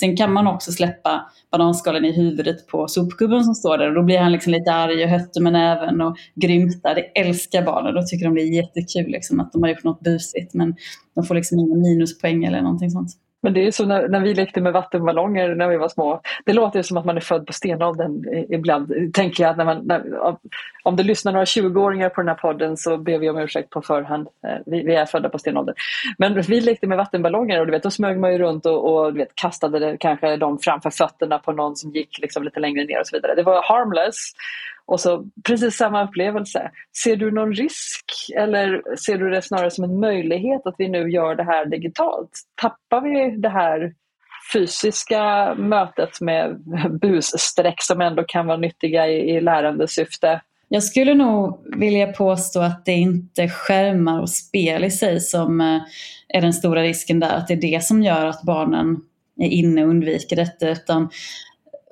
[0.00, 4.02] Sen kan man också släppa bananskalen i huvudet på sopgubben som står där och då
[4.02, 6.94] blir han liksom lite arg och hötter med näven och grymtar.
[6.94, 7.94] Det älskar barnen.
[7.94, 10.74] Då tycker de det är jättekul liksom, att de har gjort något busigt men
[11.14, 13.12] de får liksom inga minuspoäng eller någonting sånt.
[13.46, 16.20] Men det är så när, när vi lekte med vattenballonger när vi var små.
[16.44, 19.14] Det låter som att man är född på stenåldern ibland.
[19.14, 20.02] Tänker jag när man, när,
[20.82, 23.82] om det lyssnar några 20-åringar på den här podden så ber vi om ursäkt på
[23.82, 24.28] förhand.
[24.46, 25.74] Eh, vi, vi, är födda på stenåldern.
[26.18, 29.12] Men vi lekte med vattenballonger och du vet, då smög man ju runt och, och
[29.12, 32.84] du vet, kastade det, kanske dem framför fötterna på någon som gick liksom lite längre
[32.84, 33.34] ner och så vidare.
[33.34, 34.32] Det var harmless.
[34.86, 36.70] Och så precis samma upplevelse.
[37.04, 38.04] Ser du någon risk
[38.36, 42.30] eller ser du det snarare som en möjlighet att vi nu gör det här digitalt?
[42.54, 43.94] Tappar vi det här
[44.52, 46.60] fysiska mötet med
[47.00, 50.40] bussträck som ändå kan vara nyttiga i, i lärandesyfte?
[50.68, 55.60] Jag skulle nog vilja påstå att det inte är skärmar och spel i sig som
[55.60, 55.80] eh,
[56.28, 57.36] är den stora risken där.
[57.36, 58.96] Att det är det som gör att barnen
[59.40, 60.68] är inne och undviker detta.
[60.68, 61.10] Utan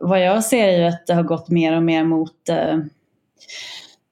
[0.00, 2.78] vad jag ser är ju att det har gått mer och mer mot eh,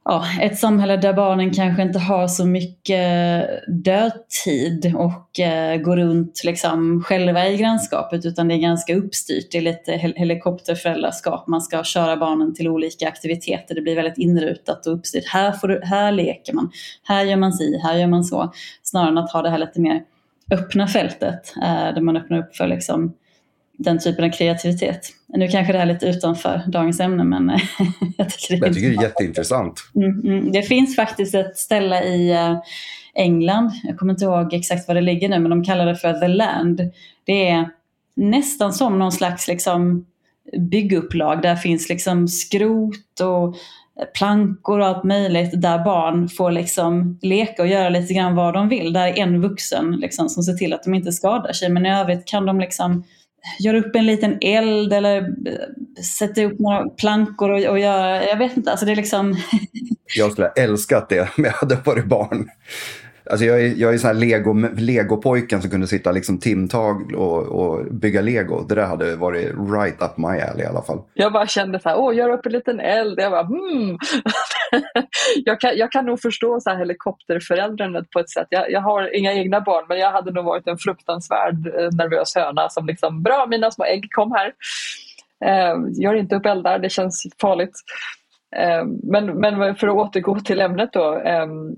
[0.05, 6.45] ja, ett samhälle där barnen kanske inte har så mycket dödtid och eh, går runt
[6.45, 9.53] liksom själva i grannskapet utan det är ganska uppstyrt.
[9.53, 11.47] Det är lite helikopterföräldraskap.
[11.47, 13.75] Man ska köra barnen till olika aktiviteter.
[13.75, 15.27] Det blir väldigt inrutat och uppstyrt.
[15.27, 16.71] Här, får du, här leker man,
[17.03, 18.53] här gör man si, här gör man så.
[18.83, 20.03] Snarare än att ha det här lite mer
[20.53, 23.15] öppna fältet eh, där man öppnar upp för liksom
[23.79, 25.01] den typen av kreativitet.
[25.29, 27.49] Nu kanske det är lite utanför dagens ämne men
[28.17, 29.81] jag tycker det är, jag tycker det är jätteintressant.
[29.95, 30.53] Mm, mm.
[30.53, 32.59] Det finns faktiskt ett ställe i eh,
[33.15, 36.13] England, jag kommer inte ihåg exakt var det ligger nu men de kallar det för
[36.13, 36.81] The Land.
[37.25, 37.69] Det är
[38.15, 40.07] nästan som någon slags liksom
[40.59, 41.43] byggupplag.
[41.43, 43.57] Där finns liksom skrot och
[44.19, 48.69] plankor och allt möjligt där barn får liksom leka och göra lite grann vad de
[48.69, 48.93] vill.
[48.93, 52.01] Där är en vuxen liksom som ser till att de inte skadar sig men i
[52.01, 53.05] övrigt kan de liksom
[53.59, 58.37] göra upp en liten eld eller eh, sätta upp några plankor och, och göra, jag
[58.37, 59.37] vet inte, alltså det är liksom...
[60.17, 62.49] jag skulle ha älskat det om jag hade varit barn.
[63.31, 67.43] Alltså jag är, jag är sån här Lego, Lego-pojken som kunde sitta liksom timtag och,
[67.43, 68.65] och, bygga Lego.
[68.69, 71.03] Det där hade varit right up my alley i alla fall.
[71.15, 73.19] Jag bara kände så här, åh, gör upp en liten eld.
[73.21, 73.99] Jag bara, hmm.
[75.45, 78.47] jag, kan, jag kan nog förstå så här helikopterföräldrandet på ett sätt.
[78.51, 82.35] Jag, jag, har inga egna barn, men jag hade nog varit en fruktansvärd eh, nervös
[82.35, 84.53] höna som liksom, bra mina små ägg, kom här.
[85.45, 87.75] Eh, gör inte upp eldar, det känns farligt.
[88.57, 91.75] Ehm, men, men för att återgå till ämnet då, ehm,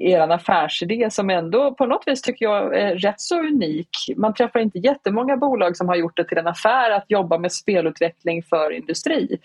[0.00, 3.88] er affärsidé som ändå på något vis tycker jag är rätt så unik.
[4.16, 7.52] Man träffar inte jättemånga bolag som har gjort det till en affär att jobba med
[7.52, 9.38] spelutveckling för industri.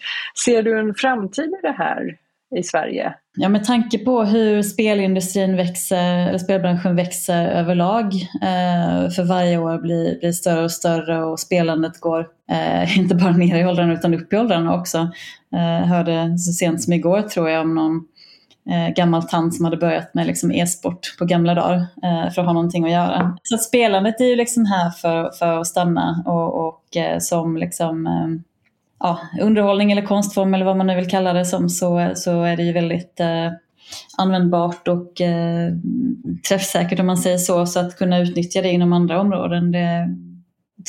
[0.45, 2.17] Ser du en framtid i det här
[2.55, 3.13] i Sverige?
[3.37, 8.05] Ja, med tanke på hur spelindustrin växer, eller spelbranschen växer överlag
[8.41, 13.31] eh, för varje år blir, blir större och större och spelandet går eh, inte bara
[13.31, 15.09] ner i åldrarna utan upp i åldrarna också.
[15.55, 18.07] Eh, hörde så sent som igår tror jag om någon
[18.69, 22.47] eh, gammal tant som hade börjat med liksom e-sport på gamla dagar eh, för att
[22.47, 23.37] ha någonting att göra.
[23.43, 28.07] Så spelandet är ju liksom här för, för att stanna och, och eh, som liksom
[28.07, 28.27] eh,
[28.99, 32.57] ja, underhållning eller konstform eller vad man nu vill kalla det som så, så är
[32.57, 33.51] det ju väldigt eh,
[34.17, 35.73] användbart och eh,
[36.49, 37.65] träffsäkert om man säger så.
[37.65, 40.15] Så att kunna utnyttja det inom andra områden det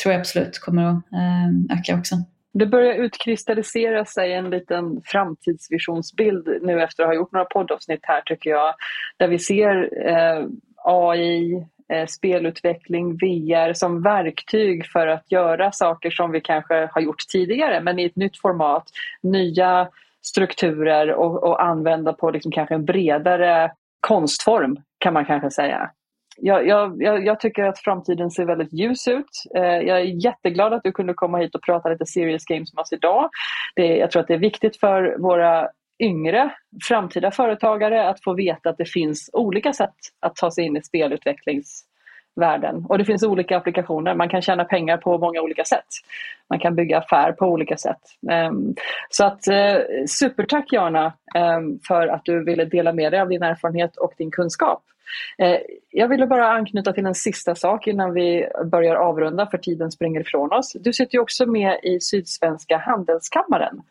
[0.03, 2.17] tror jag absolut kommer att eh, öka också.
[2.59, 8.21] Det börjar utkristallisera sig en liten framtidsvisionsbild nu efter att ha gjort några poddavsnitt här
[8.21, 8.75] tycker jag.
[9.17, 10.47] Där vi ser eh,
[10.85, 17.29] AI, eh, spelutveckling, VR som verktyg för att göra saker som vi kanske har gjort
[17.33, 18.85] tidigare men i ett nytt format.
[19.23, 19.89] Nya
[20.23, 25.91] strukturer och, och använda på liksom kanske en bredare konstform kan man kanske säga.
[26.37, 29.45] Jag, jag, jag, tycker att framtiden ser väldigt ljus ut.
[29.55, 32.83] Eh, jag är jätteglad att du kunde komma hit och prata lite serious games med
[32.83, 33.31] oss idag.
[33.75, 35.69] Det, jag tror att det är viktigt för våra
[35.99, 36.51] yngre
[36.89, 40.83] framtida företagare att få veta att det finns olika sätt att ta sig in i
[40.83, 42.85] spelutvecklingsvärlden.
[42.89, 44.15] Och det finns olika applikationer.
[44.15, 45.87] Man kan tjäna pengar på många olika sätt.
[46.51, 48.01] Man kan bygga affär på olika sätt.
[48.31, 48.75] Ehm,
[49.11, 49.77] så att eh,
[50.09, 54.31] supertack Jana ehm, för att du ville dela med dig av din erfarenhet och din
[54.31, 54.83] kunskap.
[55.39, 55.59] Eh,
[55.91, 60.21] jag ville bara anknyta till en sista sak innan vi börjar avrunda för tiden springer
[60.21, 60.73] ifrån oss.
[60.81, 63.83] Du sitter ju också med i Sydsvenska handelskammaren.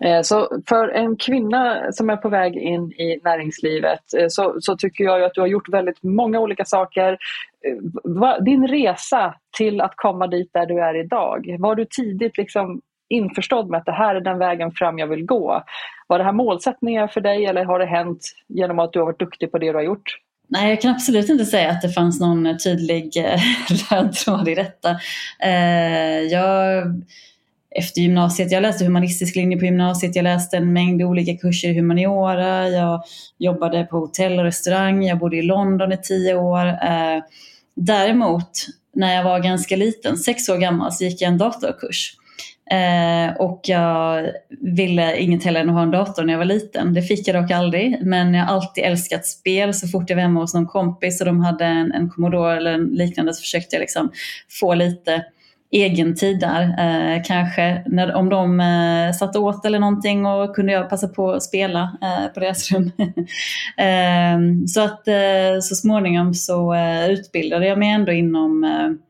[0.00, 4.76] Eh, så för en kvinna som är på väg in i näringslivet eh, så, så
[4.76, 7.18] tycker jag att du har gjort väldigt många olika saker.
[8.40, 13.70] Din resa till att komma dit där du är idag, var du tidigt liksom införstådd
[13.70, 15.62] med att det här är den vägen fram jag vill gå?
[16.06, 19.18] Var det här målsättningar för dig eller har det hänt genom att du har varit
[19.18, 20.18] duktig på det du har gjort?
[20.48, 23.40] Nej, jag kan absolut inte säga att det fanns någon tydlig eh,
[23.90, 24.90] röd tråd i detta.
[25.42, 26.84] Eh, jag
[27.78, 28.52] efter gymnasiet.
[28.52, 30.16] Jag läste humanistisk linje på gymnasiet.
[30.16, 32.68] Jag läste en mängd olika kurser i humaniora.
[32.68, 33.02] Jag
[33.38, 35.04] jobbade på hotell och restaurang.
[35.04, 36.66] Jag bodde i London i tio år.
[36.66, 37.22] Eh,
[37.74, 42.16] däremot, när jag var ganska liten, sex år gammal, så gick jag en datorkurs.
[42.70, 44.26] Eh, och jag
[44.60, 46.94] ville inget hellre än att ha en dator när jag var liten.
[46.94, 47.98] Det fick jag dock aldrig.
[48.02, 49.74] Men jag har alltid älskat spel.
[49.74, 52.72] Så fort jag var hemma hos någon kompis och de hade en, en Commodore eller
[52.72, 54.10] en liknande så försökte jag liksom
[54.60, 55.24] få lite
[55.70, 56.62] egen tid där.
[56.62, 61.32] Eh, kanske när, om de eh, satt åt eller någonting och kunde jag passa på
[61.32, 62.92] att spela eh, på deras rum.
[63.76, 69.05] eh, så att eh, så småningom så eh, utbildade jag mig ändå inom eh,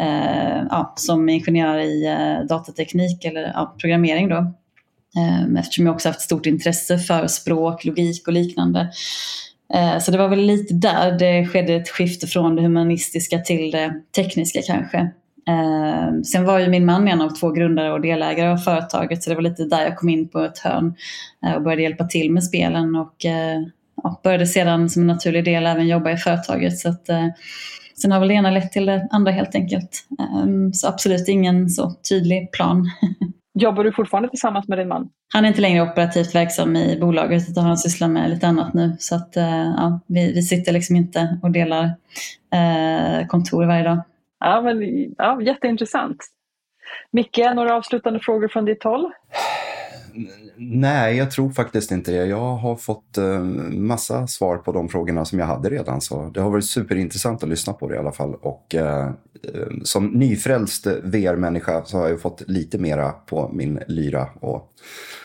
[0.00, 4.36] eh, ja, som ingenjör i eh, datateknik eller ja, programmering då.
[5.16, 8.92] Eh, eftersom jag också haft stort intresse för språk, logik och liknande.
[9.74, 13.70] Eh, så det var väl lite där det skedde ett skifte från det humanistiska till
[13.70, 14.98] det tekniska kanske.
[15.48, 19.30] Eh, sen var ju min man en av två grundare och delägare av företaget så
[19.30, 20.94] det var lite där jag kom in på ett hörn
[21.46, 23.60] eh, och började hjälpa till med spelen och eh,
[24.02, 26.78] ja, började sedan som en naturlig del även jobba i företaget.
[26.78, 27.26] Så att, eh,
[27.96, 30.06] sen har väl det ena lett till det andra helt enkelt.
[30.20, 32.90] Ehm, så absolut ingen så tydlig plan.
[33.54, 35.08] Jobbar du fortfarande tillsammans med din man?
[35.34, 38.96] Han är inte längre operativt verksam i bolaget utan han sysslar med lite annat nu.
[38.98, 41.84] Så att, eh, ja, vi, vi sitter liksom inte och delar
[42.52, 44.02] eh, kontor varje dag.
[44.40, 44.82] Ja, men,
[45.18, 46.16] ja, jätteintressant.
[47.10, 49.12] Micke, några avslutande frågor från ditt håll?
[50.56, 52.26] Nej, jag tror faktiskt inte det.
[52.26, 56.00] Jag har fått eh, massa svar på de frågorna som jag hade redan.
[56.00, 58.34] Så det har varit superintressant att lyssna på det i alla fall.
[58.34, 59.12] Och eh, eh
[59.82, 64.28] som nyfrälst VR-människa så har jag fått lite mera på min lyra.
[64.40, 64.72] Och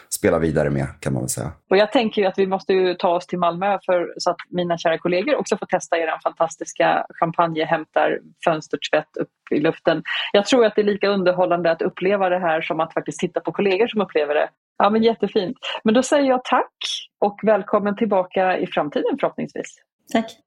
[0.09, 1.51] spela vidare med kan man väl säga.
[1.69, 4.77] Och jag tänker ju att vi måste ta oss till Malmö för, så att mina
[4.77, 10.03] kära kollegor också får testa er fantastiska champagnehämtar fönstertvätt upp i luften.
[10.33, 13.39] Jag tror att det är lika underhållande att uppleva det här som att faktiskt titta
[13.39, 14.49] på kollegor som upplever det.
[14.77, 15.57] Ja men jättefint.
[15.83, 16.73] Men då säger jag tack
[17.19, 19.75] och välkommen tillbaka i framtiden förhoppningsvis.
[20.13, 20.37] Tack.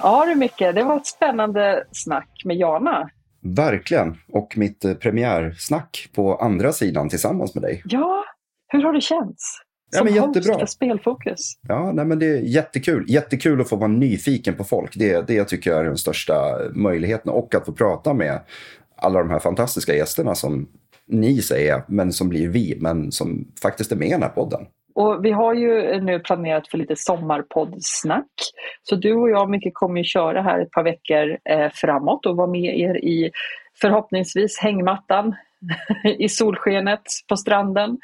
[0.00, 3.10] Ja du Micke, det var ett spännande snack med Jana.
[3.56, 4.16] Verkligen.
[4.32, 7.82] Och mitt eh, premiärsnack på andra sidan tillsammans med dig.
[7.84, 8.24] Ja,
[8.68, 9.62] hur har det känts?
[9.90, 10.60] Som ja, men jättebra.
[10.60, 11.58] host Spelfokus.
[11.68, 13.04] Ja, nej, men det är jättekul.
[13.08, 14.92] Jättekul att få vara nyfiken på folk.
[14.94, 17.32] Det, det tycker jag är den största möjligheten.
[17.32, 18.40] Och att få prata med
[18.98, 20.68] alla de här fantastiska gästerna som
[21.06, 24.66] ni säger, men som blir vi, men som faktiskt är med i den här podden.
[24.94, 28.30] Och vi har ju nu planerat för lite sommarpoddsnack.
[28.82, 32.36] Så du och jag mycket kommer ju köra här ett par veckor eh, framåt och
[32.36, 33.30] vara med er i
[33.80, 35.34] förhoppningsvis hängmattan
[36.18, 37.98] i solskenet på stranden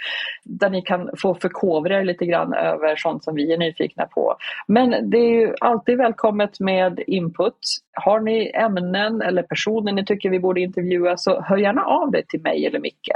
[0.44, 4.36] där ni kan få förkovra er lite grann över sånt som vi är nyfikna på.
[4.66, 7.58] Men det är ju alltid välkommet med input.
[7.92, 12.26] Har ni ämnen eller personer ni tycker vi borde intervjua så hör gärna av dig
[12.26, 13.10] till mig eller Micke.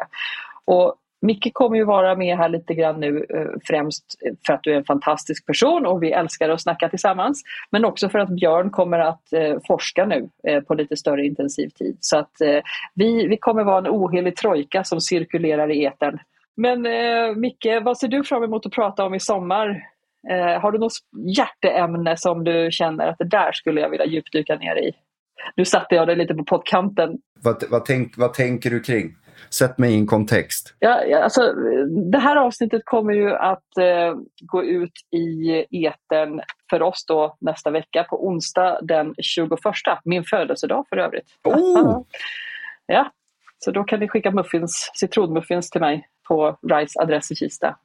[0.64, 4.04] Och Micke kommer ju vara med här lite grann nu eh, främst
[4.46, 7.42] för att du är en fantastisk person och vi älskar att snacka tillsammans.
[7.70, 11.68] Men också för att Björn kommer att eh, forska nu eh, på lite större intensiv
[11.68, 11.96] tid.
[12.00, 12.32] Så att
[12.94, 16.18] vi, vi kommer vara en ohelig trojka som cirkulerar i etern.
[16.56, 16.82] Men
[17.40, 19.82] Micke, vad ser du fram emot att prata om i sommar?
[20.60, 20.92] har du något
[21.36, 24.92] hjärteämne som du känner att det där skulle jag vilja djupdyka ner i?
[25.56, 27.18] Nu satte jag dig lite på pottkanten.
[27.42, 29.14] Vad, vad, tänk, vad tänker du kring?
[29.50, 30.74] Sätt mig i en kontext.
[30.78, 31.52] Ja, alltså,
[32.12, 37.70] det här avsnittet kommer ju att eh, gå ut i eten för oss då nästa
[37.70, 39.50] vecka på onsdag den 21.
[40.04, 41.26] Min födelsedag för övrigt.
[41.44, 42.04] Oh!
[42.86, 43.12] ja,
[43.58, 47.76] så då kan ni skicka muffins, citronmuffins till mig på Rice adress i Kista.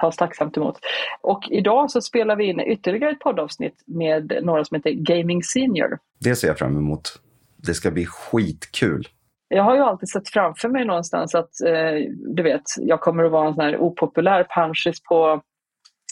[0.00, 0.78] Tas tacksamt emot.
[1.20, 5.98] Och idag så spelar vi in ytterligare ett poddavsnitt med några som heter Gaming Senior.
[6.20, 7.20] Det ser jag fram emot.
[7.56, 9.08] Det ska bli skitkul
[9.54, 13.32] jag har ju alltid sett framför mig någonstans att, eh, du vet, jag kommer att
[13.32, 15.42] vara en sån här opopulär panschis på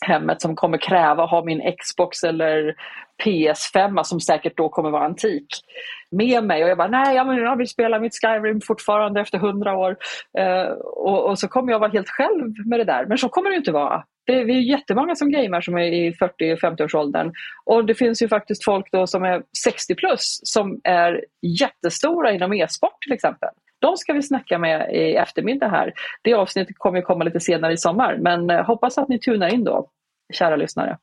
[0.05, 2.74] hemmet som kommer kräva att ha min Xbox eller
[3.24, 5.46] PS5 som säkert då kommer vara antik
[6.11, 9.96] med mig och jag bara nej jag vill spela mitt Skyrim fortfarande efter hundra år
[10.38, 13.50] eh, och, och, så kommer jag vara helt själv med det där men så kommer
[13.50, 14.05] det inte vara.
[14.26, 17.32] Det, vi är jättemånga som gamer som är i 40-50 årsåldern
[17.64, 21.24] och det finns ju faktiskt folk då som är 60 plus som är
[21.61, 23.48] jättestora inom e-sport till exempel.
[23.82, 25.92] De ska vi snacka med i eftermiddag här.
[26.22, 29.54] Det avsnittet kommer att komma lite senare i sommar men eh, hoppas att ni tunar
[29.54, 29.90] in då,
[30.32, 30.98] kära lyssnare.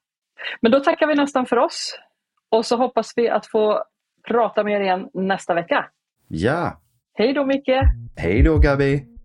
[0.61, 1.99] Men då tackar vi nästan för oss
[2.49, 3.83] och så hoppas vi att få
[4.27, 5.85] prata med er igen nästa vecka.
[6.27, 6.81] Ja.
[7.13, 7.81] Hej då Micke!
[8.17, 9.18] Hej då Gabi!